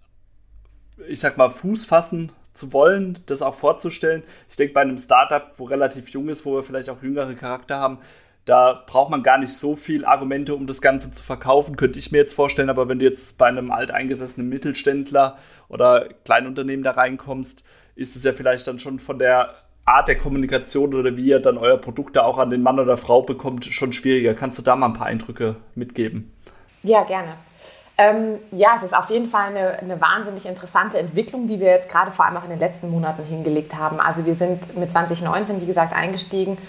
[1.08, 4.24] ich sag mal, Fuß fassen zu wollen, das auch vorzustellen?
[4.50, 7.78] Ich denke, bei einem Startup, wo relativ jung ist, wo wir vielleicht auch jüngere Charakter
[7.78, 8.00] haben,
[8.48, 12.14] da braucht man gar nicht so viel Argumente, um das Ganze zu verkaufen, könnte ich
[12.14, 12.70] mir jetzt vorstellen.
[12.70, 18.32] Aber wenn du jetzt bei einem alteingesessenen Mittelständler oder Kleinunternehmen da reinkommst, ist es ja
[18.32, 22.24] vielleicht dann schon von der Art der Kommunikation oder wie ihr dann euer Produkt da
[22.24, 24.34] auch an den Mann oder Frau bekommt, schon schwieriger.
[24.34, 26.32] Kannst du da mal ein paar Eindrücke mitgeben?
[26.84, 27.34] Ja, gerne.
[28.00, 31.90] Ähm, ja, es ist auf jeden Fall eine, eine, wahnsinnig interessante Entwicklung, die wir jetzt
[31.90, 34.00] gerade vor allem auch in den letzten Monaten hingelegt haben.
[34.00, 36.60] Also wir sind mit 2019, wie gesagt, eingestiegen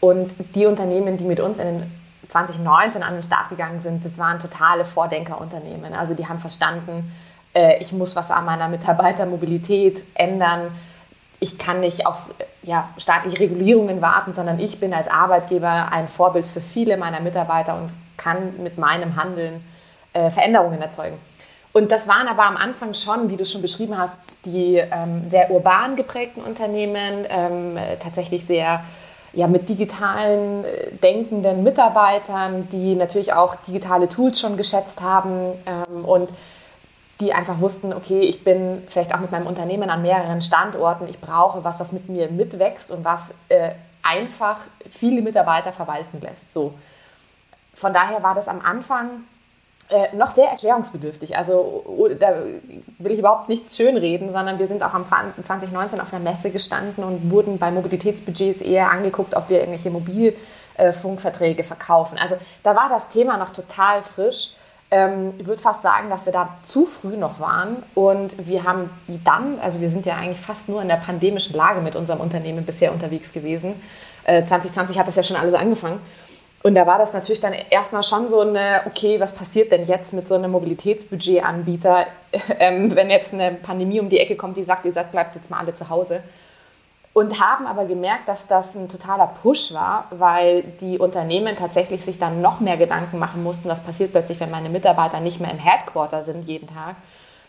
[0.00, 1.82] und die Unternehmen, die mit uns in
[2.28, 5.92] 2019 an den Start gegangen sind, das waren totale Vordenkerunternehmen.
[5.92, 7.12] Also die haben verstanden,
[7.54, 10.70] äh, ich muss was an meiner Mitarbeitermobilität ändern.
[11.38, 12.22] Ich kann nicht auf
[12.62, 17.74] ja, staatliche Regulierungen warten, sondern ich bin als Arbeitgeber ein Vorbild für viele meiner Mitarbeiter
[17.74, 19.62] und kann mit meinem Handeln
[20.18, 21.18] äh, Veränderungen erzeugen.
[21.72, 25.50] Und das waren aber am Anfang schon, wie du schon beschrieben hast, die ähm, sehr
[25.50, 28.82] urban geprägten Unternehmen, ähm, tatsächlich sehr
[29.32, 36.04] ja, mit digitalen äh, denkenden Mitarbeitern, die natürlich auch digitale Tools schon geschätzt haben ähm,
[36.04, 36.30] und
[37.20, 41.20] die einfach wussten, okay, ich bin vielleicht auch mit meinem Unternehmen an mehreren Standorten, ich
[41.20, 43.70] brauche was, was mit mir mitwächst und was äh,
[44.02, 44.58] einfach
[44.90, 46.52] viele Mitarbeiter verwalten lässt.
[46.52, 46.74] So.
[47.74, 49.24] Von daher war das am Anfang
[49.90, 51.36] äh, noch sehr erklärungsbedürftig.
[51.36, 52.34] Also oh, da
[52.98, 57.04] will ich überhaupt nichts schönreden, sondern wir sind auch am 2019 auf einer Messe gestanden
[57.04, 62.18] und wurden bei Mobilitätsbudgets eher angeguckt, ob wir irgendwelche Mobilfunkverträge verkaufen.
[62.18, 64.50] Also da war das Thema noch total frisch
[64.90, 68.88] ähm, ich würde fast sagen, dass wir da zu früh noch waren und wir haben
[69.24, 72.64] dann, also wir sind ja eigentlich fast nur in der pandemischen Lage mit unserem Unternehmen
[72.64, 73.74] bisher unterwegs gewesen.
[74.24, 76.00] Äh, 2020 hat das ja schon alles angefangen.
[76.62, 80.12] Und da war das natürlich dann erstmal schon so eine, okay, was passiert denn jetzt
[80.12, 82.06] mit so einem Mobilitätsbudgetanbieter,
[82.58, 85.50] ähm, wenn jetzt eine Pandemie um die Ecke kommt, die sagt, ihr sagt, bleibt jetzt
[85.50, 86.20] mal alle zu Hause
[87.18, 92.18] und haben aber gemerkt, dass das ein totaler Push war, weil die Unternehmen tatsächlich sich
[92.18, 95.58] dann noch mehr Gedanken machen mussten, was passiert plötzlich, wenn meine Mitarbeiter nicht mehr im
[95.58, 96.94] Headquarter sind jeden Tag,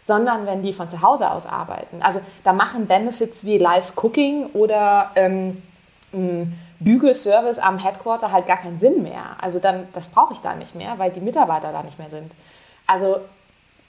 [0.02, 2.02] sondern wenn die von zu Hause aus arbeiten.
[2.02, 5.62] Also da machen Benefits wie Live-Cooking oder ähm,
[6.80, 9.36] Bügelservice am Headquarter halt gar keinen Sinn mehr.
[9.42, 12.32] Also dann, das brauche ich da nicht mehr, weil die Mitarbeiter da nicht mehr sind.
[12.88, 13.18] Also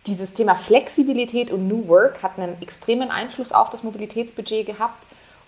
[0.06, 5.04] dieses Thema Flexibilität und New Work hat einen extremen Einfluss auf das Mobilitätsbudget gehabt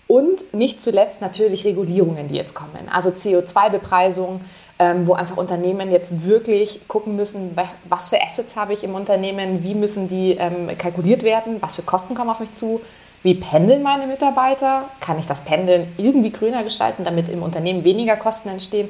[0.07, 2.89] und nicht zuletzt natürlich Regulierungen, die jetzt kommen.
[2.91, 4.41] Also CO2-Bepreisung,
[4.79, 9.63] ähm, wo einfach Unternehmen jetzt wirklich gucken müssen, was für Assets habe ich im Unternehmen,
[9.63, 12.81] wie müssen die ähm, kalkuliert werden, was für Kosten kommen auf mich zu,
[13.23, 18.17] wie pendeln meine Mitarbeiter, kann ich das Pendeln irgendwie grüner gestalten, damit im Unternehmen weniger
[18.17, 18.89] Kosten entstehen.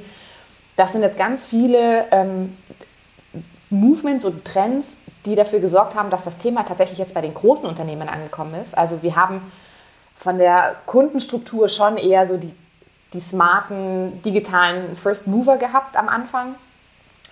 [0.75, 2.57] Das sind jetzt ganz viele ähm,
[3.69, 4.87] Movements und Trends,
[5.25, 8.75] die dafür gesorgt haben, dass das Thema tatsächlich jetzt bei den großen Unternehmen angekommen ist.
[8.75, 9.51] Also wir haben
[10.15, 12.53] von der Kundenstruktur schon eher so die,
[13.13, 16.55] die smarten digitalen First Mover gehabt am Anfang.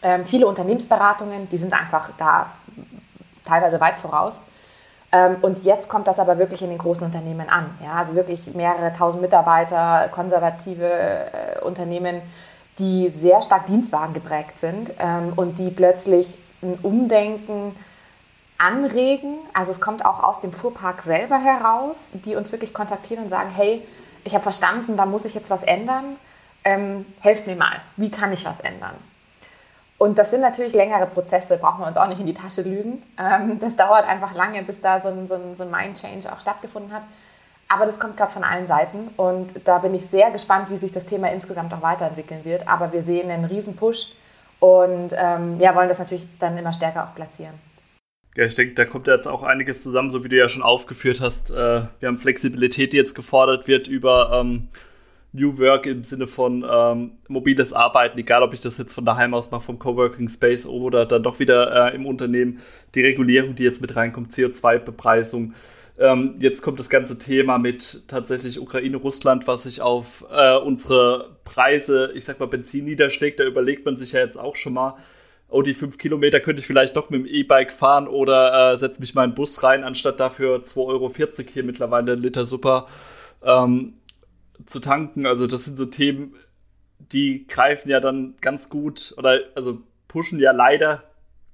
[0.04, 2.52] Ähm, viele Unternehmensberatungen, die sind einfach da
[3.46, 4.40] teilweise weit voraus.
[5.12, 7.70] Ähm, und jetzt kommt das aber wirklich in den großen Unternehmen an.
[7.84, 7.94] Ja?
[7.94, 12.22] Also wirklich mehrere tausend Mitarbeiter, konservative äh, Unternehmen,
[12.80, 17.76] die sehr stark Dienstwagen geprägt sind ähm, und die plötzlich ein Umdenken
[18.58, 19.38] anregen.
[19.54, 23.50] Also es kommt auch aus dem Fuhrpark selber heraus, die uns wirklich kontaktieren und sagen,
[23.54, 23.86] hey,
[24.24, 26.16] ich habe verstanden, da muss ich jetzt was ändern.
[26.64, 28.96] Ähm, helft mir mal, wie kann ich was ändern?
[30.02, 33.04] Und das sind natürlich längere Prozesse, brauchen wir uns auch nicht in die Tasche lügen.
[33.20, 36.40] Ähm, das dauert einfach lange, bis da so ein, so ein, so ein Mind-Change auch
[36.40, 37.04] stattgefunden hat.
[37.68, 40.92] Aber das kommt gerade von allen Seiten und da bin ich sehr gespannt, wie sich
[40.92, 42.68] das Thema insgesamt auch weiterentwickeln wird.
[42.68, 44.14] Aber wir sehen einen riesen Push
[44.60, 47.54] und ähm, ja, wollen das natürlich dann immer stärker auch platzieren.
[48.36, 51.22] Ja, ich denke, da kommt jetzt auch einiges zusammen, so wie du ja schon aufgeführt
[51.22, 51.52] hast.
[51.52, 54.70] Äh, wir haben Flexibilität, die jetzt gefordert wird über ähm,
[55.34, 59.34] New Work im Sinne von ähm, mobiles Arbeiten, egal ob ich das jetzt von daheim
[59.34, 62.60] aus mache, vom Coworking Space oder dann doch wieder äh, im Unternehmen.
[62.96, 65.54] Die Regulierung, die jetzt mit reinkommt, CO2-Bepreisung.
[65.98, 71.38] Ähm, jetzt kommt das ganze Thema mit tatsächlich Ukraine, Russland, was sich auf äh, unsere
[71.46, 73.40] Preise, ich sag mal, Benzin niederschlägt.
[73.40, 74.98] Da überlegt man sich ja jetzt auch schon mal,
[75.48, 79.00] oh, die fünf Kilometer könnte ich vielleicht doch mit dem E-Bike fahren oder äh, setze
[79.00, 81.12] mich mal in den Bus rein, anstatt dafür 2,40 Euro
[81.54, 82.88] hier mittlerweile Liter Super
[83.44, 83.94] ähm,
[84.66, 85.26] zu tanken.
[85.26, 86.36] Also das sind so Themen,
[87.00, 91.04] die greifen ja dann ganz gut oder also pushen ja leider,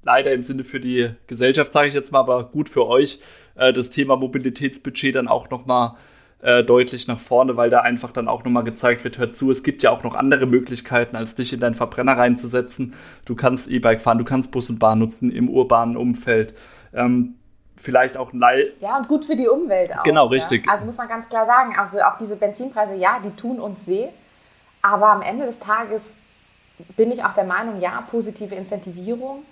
[0.04, 3.20] leider im Sinne für die Gesellschaft, sage ich jetzt mal, aber gut für euch,
[3.56, 5.98] äh, das Thema Mobilitätsbudget dann auch noch mal
[6.40, 9.64] äh, deutlich nach vorne, weil da einfach dann auch nochmal gezeigt wird, hör zu, es
[9.64, 12.94] gibt ja auch noch andere Möglichkeiten, als dich in deinen Verbrenner reinzusetzen.
[13.26, 16.54] Du kannst E-Bike fahren, du kannst Bus und Bahn nutzen im urbanen Umfeld.
[16.94, 17.36] Ähm,
[17.78, 18.72] vielleicht auch Leih.
[18.80, 20.04] Ja, und gut für die Umwelt auch.
[20.04, 20.66] Genau, richtig.
[20.66, 20.74] Ja.
[20.74, 24.08] Also muss man ganz klar sagen, also auch diese Benzinpreise, ja, die tun uns weh.
[24.82, 26.02] Aber am Ende des Tages
[26.96, 29.44] bin ich auch der Meinung, ja, positive Incentivierung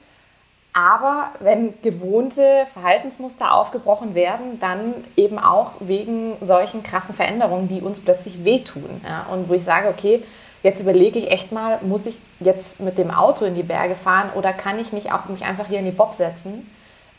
[0.77, 8.01] aber wenn gewohnte Verhaltensmuster aufgebrochen werden, dann eben auch wegen solchen krassen Veränderungen, die uns
[8.01, 9.01] plötzlich wehtun.
[9.07, 9.25] Ja?
[9.31, 10.21] Und wo ich sage, okay,
[10.63, 14.29] jetzt überlege ich echt mal, muss ich jetzt mit dem Auto in die Berge fahren
[14.35, 16.69] oder kann ich nicht auch mich einfach hier in die Bob setzen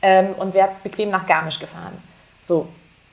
[0.06, 1.92] ähm, und werde bequem nach Garmisch gefahren.
[2.44, 2.68] So.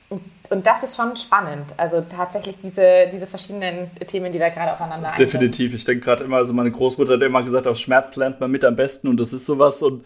[0.08, 1.66] Und, und, das ist schon spannend.
[1.76, 5.26] Also tatsächlich diese, diese verschiedenen Themen, die da gerade aufeinander eingehen.
[5.26, 5.74] Definitiv.
[5.74, 8.64] Ich denke gerade immer, also meine Großmutter hat immer gesagt, aus Schmerz lernt man mit
[8.64, 10.04] am besten und das ist sowas und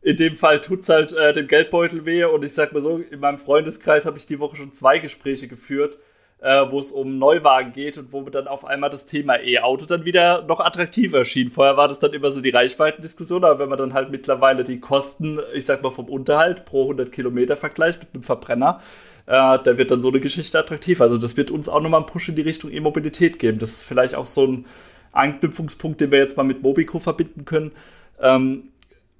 [0.00, 2.98] in dem Fall tut es halt äh, dem Geldbeutel weh und ich sag mal so,
[2.98, 5.98] in meinem Freundeskreis habe ich die Woche schon zwei Gespräche geführt,
[6.40, 10.04] äh, wo es um Neuwagen geht und wo dann auf einmal das Thema E-Auto dann
[10.04, 11.48] wieder noch attraktiver schien.
[11.48, 14.78] Vorher war das dann immer so die Reichweitendiskussion, aber wenn man dann halt mittlerweile die
[14.78, 18.80] Kosten, ich sag mal vom Unterhalt pro 100 Kilometer vergleicht mit einem Verbrenner,
[19.26, 21.00] äh, da wird dann so eine Geschichte attraktiv.
[21.00, 23.58] Also das wird uns auch nochmal einen Push in die Richtung E-Mobilität geben.
[23.58, 24.66] Das ist vielleicht auch so ein
[25.12, 27.72] Anknüpfungspunkt, den wir jetzt mal mit Mobico verbinden können.
[28.20, 28.70] Ähm,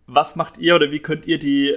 [0.07, 1.76] was macht ihr oder wie könnt ihr die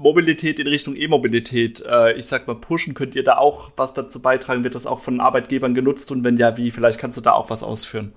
[0.00, 2.94] Mobilität in Richtung E-Mobilität, äh, ich sag mal, pushen?
[2.94, 4.64] Könnt ihr da auch was dazu beitragen?
[4.64, 6.10] Wird das auch von Arbeitgebern genutzt?
[6.10, 6.70] Und wenn ja, wie?
[6.70, 8.14] Vielleicht kannst du da auch was ausführen.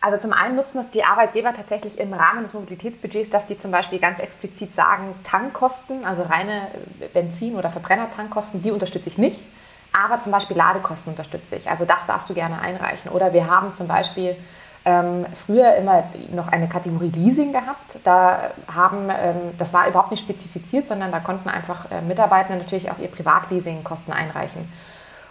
[0.00, 3.72] Also zum einen nutzen das die Arbeitgeber tatsächlich im Rahmen des Mobilitätsbudgets, dass die zum
[3.72, 6.68] Beispiel ganz explizit sagen, Tankkosten, also reine
[7.12, 9.42] Benzin- oder Verbrennertankkosten, die unterstütze ich nicht.
[9.92, 11.68] Aber zum Beispiel Ladekosten unterstütze ich.
[11.68, 13.10] Also das darfst du gerne einreichen.
[13.10, 14.36] Oder wir haben zum Beispiel
[14.88, 17.98] ähm, früher immer noch eine Kategorie Leasing gehabt.
[18.04, 22.90] Da haben, ähm, das war überhaupt nicht spezifiziert, sondern da konnten einfach äh, Mitarbeitende natürlich
[22.90, 24.66] auch ihr Privatleasing-Kosten einreichen.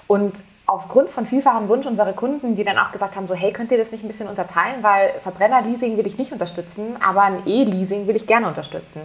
[0.05, 0.35] Und
[0.67, 3.79] aufgrund von vielfachem Wunsch unserer Kunden, die dann auch gesagt haben, so hey, könnt ihr
[3.79, 8.15] das nicht ein bisschen unterteilen, weil Verbrennerleasing will ich nicht unterstützen, aber ein E-Leasing will
[8.15, 9.01] ich gerne unterstützen.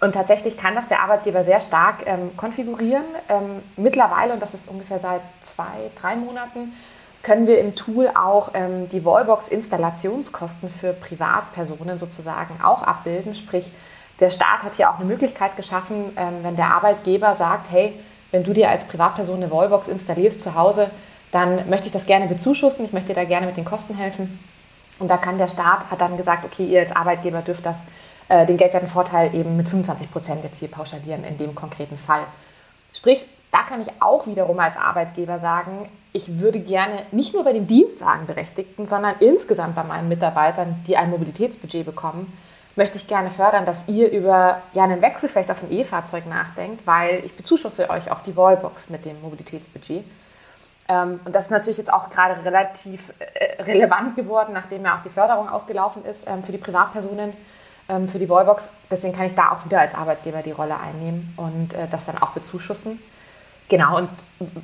[0.00, 3.04] Und tatsächlich kann das der Arbeitgeber sehr stark ähm, konfigurieren.
[3.28, 6.72] Ähm, mittlerweile, und das ist ungefähr seit zwei, drei Monaten,
[7.28, 13.34] können wir im Tool auch ähm, die Wallbox-Installationskosten für Privatpersonen sozusagen auch abbilden.
[13.34, 13.70] Sprich,
[14.18, 17.92] der Staat hat hier auch eine Möglichkeit geschaffen, ähm, wenn der Arbeitgeber sagt, hey,
[18.30, 20.88] wenn du dir als Privatperson eine Wallbox installierst zu Hause,
[21.30, 24.42] dann möchte ich das gerne bezuschussen, ich möchte dir da gerne mit den Kosten helfen.
[24.98, 27.76] Und da kann der Staat, hat dann gesagt, okay, ihr als Arbeitgeber dürft das,
[28.30, 32.22] äh, den geldwerten Vorteil eben mit 25 Prozent jetzt hier pauschalieren in dem konkreten Fall.
[32.94, 37.52] Sprich, da kann ich auch wiederum als Arbeitgeber sagen, ich würde gerne nicht nur bei
[37.52, 42.32] den Dienstwagenberechtigten, sondern insgesamt bei meinen Mitarbeitern, die ein Mobilitätsbudget bekommen,
[42.76, 46.86] möchte ich gerne fördern, dass ihr über ja, einen Wechsel vielleicht auf ein E-Fahrzeug nachdenkt,
[46.86, 50.04] weil ich bezuschusse euch auch die Wallbox mit dem Mobilitätsbudget.
[50.88, 55.02] Ähm, und das ist natürlich jetzt auch gerade relativ äh, relevant geworden, nachdem ja auch
[55.02, 57.32] die Förderung ausgelaufen ist ähm, für die Privatpersonen,
[57.88, 58.70] ähm, für die Wallbox.
[58.90, 62.16] Deswegen kann ich da auch wieder als Arbeitgeber die Rolle einnehmen und äh, das dann
[62.18, 62.98] auch bezuschussen.
[63.68, 64.08] Genau, und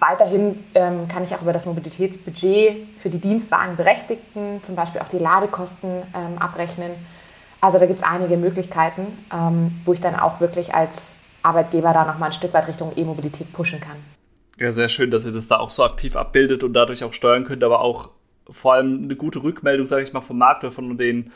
[0.01, 5.19] weiterhin ähm, kann ich auch über das Mobilitätsbudget für die Dienstwagenberechtigten zum Beispiel auch die
[5.19, 6.93] Ladekosten ähm, abrechnen.
[7.61, 11.13] Also da gibt es einige Möglichkeiten, ähm, wo ich dann auch wirklich als
[11.43, 13.97] Arbeitgeber da nochmal ein Stück weit Richtung E-Mobilität pushen kann.
[14.59, 17.45] Ja, sehr schön, dass ihr das da auch so aktiv abbildet und dadurch auch steuern
[17.45, 18.11] könnt, aber auch
[18.49, 21.33] vor allem eine gute Rückmeldung, sage ich mal, vom Markt oder von den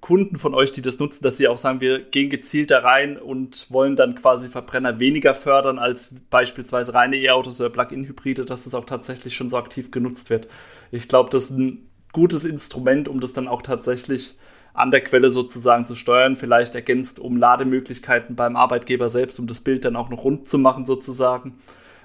[0.00, 3.18] Kunden von euch, die das nutzen, dass sie auch sagen, wir gehen gezielt da rein
[3.18, 8.74] und wollen dann quasi Verbrenner weniger fördern als beispielsweise reine E-Autos oder Plug-in-Hybride, dass das
[8.74, 10.46] auch tatsächlich schon so aktiv genutzt wird.
[10.92, 14.36] Ich glaube, das ist ein gutes Instrument, um das dann auch tatsächlich
[14.72, 19.60] an der Quelle sozusagen zu steuern, vielleicht ergänzt um Lademöglichkeiten beim Arbeitgeber selbst, um das
[19.60, 21.58] Bild dann auch noch rund zu machen sozusagen.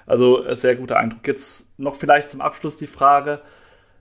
[0.06, 1.26] Also sehr guter Eindruck.
[1.26, 3.40] Jetzt noch vielleicht zum Abschluss die Frage,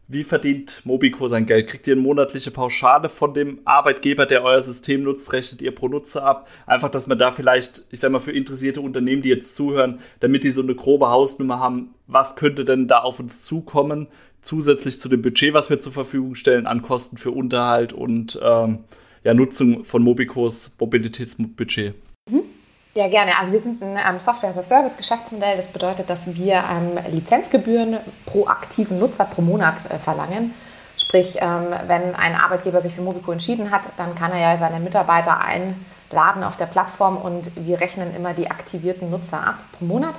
[0.07, 1.67] wie verdient Mobico sein Geld?
[1.67, 5.31] Kriegt ihr eine monatliche Pauschale von dem Arbeitgeber, der euer System nutzt?
[5.31, 6.49] Rechnet ihr pro Nutzer ab?
[6.65, 10.43] Einfach, dass man da vielleicht, ich sag mal, für interessierte Unternehmen, die jetzt zuhören, damit
[10.43, 14.07] die so eine grobe Hausnummer haben, was könnte denn da auf uns zukommen?
[14.41, 18.79] Zusätzlich zu dem Budget, was wir zur Verfügung stellen, an Kosten für Unterhalt und ähm,
[19.23, 21.95] ja, Nutzung von Mobicos Mobilitätsbudget.
[22.95, 23.39] Ja, gerne.
[23.39, 25.57] Also wir sind ein ähm, Software-as-a-Service-Geschäftsmodell.
[25.57, 30.53] Das bedeutet, dass wir ähm, Lizenzgebühren pro aktiven Nutzer pro Monat äh, verlangen.
[30.97, 34.79] Sprich, ähm, wenn ein Arbeitgeber sich für Mobico entschieden hat, dann kann er ja seine
[34.79, 40.13] Mitarbeiter einladen auf der Plattform und wir rechnen immer die aktivierten Nutzer ab pro Monat.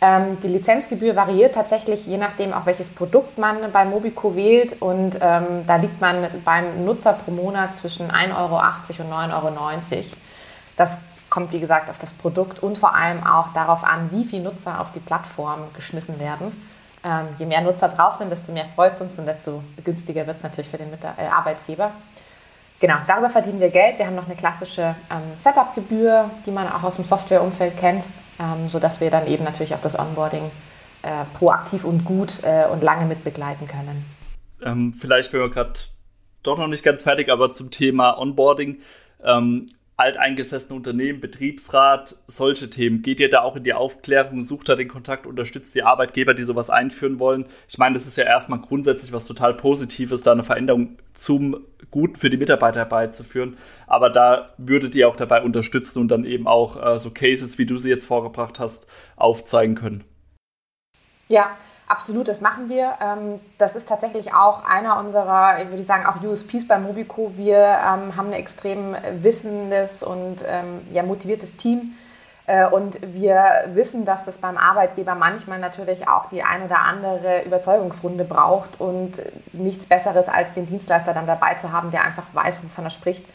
[0.00, 5.16] Ähm, die Lizenzgebühr variiert tatsächlich je nachdem, auch welches Produkt man bei Mobico wählt und
[5.20, 10.04] ähm, da liegt man beim Nutzer pro Monat zwischen 1,80 Euro und 9,90 Euro.
[10.76, 10.98] Das
[11.34, 14.80] kommt, wie gesagt, auf das Produkt und vor allem auch darauf an, wie viele Nutzer
[14.80, 16.52] auf die Plattform geschmissen werden.
[17.04, 20.36] Ähm, je mehr Nutzer drauf sind, desto mehr freut es uns und desto günstiger wird
[20.36, 21.90] es natürlich für den äh, Arbeitgeber.
[22.78, 23.98] Genau, darüber verdienen wir Geld.
[23.98, 28.06] Wir haben noch eine klassische ähm, Setup-Gebühr, die man auch aus dem Softwareumfeld kennt,
[28.38, 30.52] ähm, sodass wir dann eben natürlich auch das Onboarding
[31.02, 34.04] äh, proaktiv und gut äh, und lange mit begleiten können.
[34.62, 35.80] Ähm, vielleicht bin wir gerade
[36.44, 38.78] doch noch nicht ganz fertig, aber zum Thema Onboarding.
[39.24, 39.66] Ähm,
[39.96, 43.02] alteingesessene Unternehmen, Betriebsrat, solche Themen.
[43.02, 46.42] Geht ihr da auch in die Aufklärung, sucht da den Kontakt, unterstützt die Arbeitgeber, die
[46.42, 47.44] sowas einführen wollen?
[47.68, 52.16] Ich meine, das ist ja erstmal grundsätzlich was total Positives, da eine Veränderung zum Guten
[52.16, 53.56] für die Mitarbeiter herbeizuführen.
[53.86, 57.66] Aber da würdet ihr auch dabei unterstützen und dann eben auch äh, so Cases, wie
[57.66, 60.02] du sie jetzt vorgebracht hast, aufzeigen können.
[61.28, 62.94] Ja, Absolut, das machen wir.
[63.00, 67.32] Ähm, das ist tatsächlich auch einer unserer, ich würde sagen, auch USPs bei Mobico.
[67.36, 71.94] Wir ähm, haben ein extrem wissendes und ähm, ja, motiviertes Team,
[72.46, 77.42] Äh, und wir wissen, dass das beim Arbeitgeber manchmal natürlich auch die ein oder andere
[77.44, 79.12] Überzeugungsrunde braucht und
[79.52, 83.26] nichts Besseres als den Dienstleister dann dabei zu haben, der einfach weiß, wovon er spricht.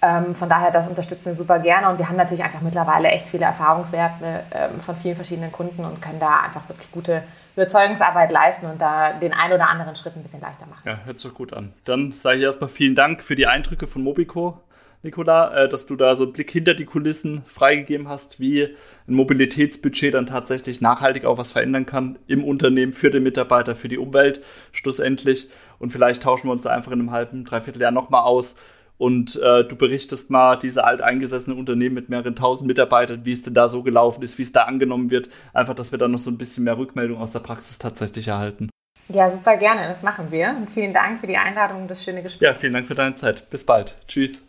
[0.00, 3.28] Ähm, von daher, das unterstützen wir super gerne und wir haben natürlich einfach mittlerweile echt
[3.28, 7.22] viele Erfahrungswerte ähm, von vielen verschiedenen Kunden und können da einfach wirklich gute
[7.54, 10.82] Überzeugungsarbeit leisten und da den einen oder anderen Schritt ein bisschen leichter machen.
[10.84, 11.72] Ja, hört sich gut an.
[11.84, 14.60] Dann sage ich erstmal vielen Dank für die Eindrücke von Mobico.
[15.02, 19.14] Nicola, äh, dass du da so einen Blick hinter die Kulissen freigegeben hast, wie ein
[19.14, 23.98] Mobilitätsbudget dann tatsächlich nachhaltig auch was verändern kann im Unternehmen, für den Mitarbeiter, für die
[23.98, 25.50] Umwelt schlussendlich.
[25.78, 28.56] Und vielleicht tauschen wir uns da einfach in einem halben, dreiviertel Jahr nochmal aus
[28.98, 33.54] und äh, du berichtest mal diese alteingesessenen Unternehmen mit mehreren tausend Mitarbeitern, wie es denn
[33.54, 35.28] da so gelaufen ist, wie es da angenommen wird.
[35.54, 38.68] Einfach, dass wir da noch so ein bisschen mehr Rückmeldung aus der Praxis tatsächlich erhalten.
[39.08, 40.54] Ja, super gerne, das machen wir.
[40.56, 42.42] Und vielen Dank für die Einladung und das schöne Gespräch.
[42.42, 43.48] Ja, vielen Dank für deine Zeit.
[43.48, 43.96] Bis bald.
[44.06, 44.44] Tschüss.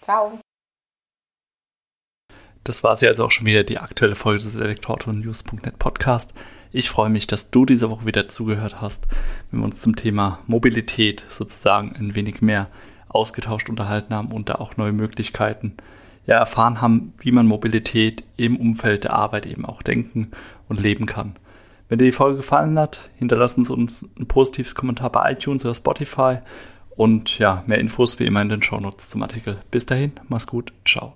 [0.00, 0.40] Ciao.
[2.64, 6.32] Das war sie also auch schon wieder, die aktuelle Folge des Elektroauto-News.net Podcast.
[6.72, 9.06] Ich freue mich, dass du diese Woche wieder zugehört hast,
[9.50, 12.68] wenn wir uns zum Thema Mobilität sozusagen ein wenig mehr
[13.10, 15.76] ausgetauscht unterhalten haben und da auch neue Möglichkeiten
[16.26, 20.30] ja, erfahren haben, wie man Mobilität im Umfeld der Arbeit eben auch denken
[20.68, 21.34] und leben kann.
[21.88, 25.74] Wenn dir die Folge gefallen hat, hinterlassen Sie uns ein positives Kommentar bei iTunes oder
[25.74, 26.38] Spotify
[26.90, 29.58] und ja, mehr Infos wie immer in den Shownotes zum Artikel.
[29.70, 31.14] Bis dahin, mach's gut, ciao.